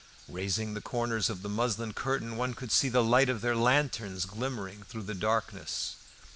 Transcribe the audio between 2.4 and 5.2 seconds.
could see the light of their lanterns glimmering through the